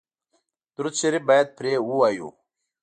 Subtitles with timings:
[0.75, 2.29] درود شریف باید پرې ووایو.